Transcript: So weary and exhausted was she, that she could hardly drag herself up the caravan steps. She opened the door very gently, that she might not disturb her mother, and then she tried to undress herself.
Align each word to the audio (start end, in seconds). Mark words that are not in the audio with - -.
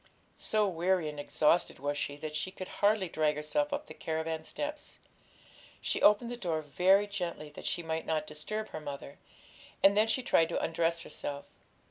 So 0.39 0.67
weary 0.67 1.09
and 1.09 1.19
exhausted 1.19 1.77
was 1.77 1.95
she, 1.95 2.15
that 2.15 2.35
she 2.35 2.49
could 2.49 2.67
hardly 2.81 3.07
drag 3.07 3.35
herself 3.35 3.71
up 3.71 3.85
the 3.85 3.93
caravan 3.93 4.43
steps. 4.43 4.97
She 5.79 6.01
opened 6.01 6.31
the 6.31 6.35
door 6.37 6.63
very 6.63 7.05
gently, 7.05 7.51
that 7.51 7.67
she 7.67 7.83
might 7.83 8.07
not 8.07 8.25
disturb 8.25 8.69
her 8.69 8.81
mother, 8.81 9.19
and 9.83 9.95
then 9.95 10.07
she 10.07 10.23
tried 10.23 10.49
to 10.49 10.59
undress 10.59 11.01
herself. 11.01 11.45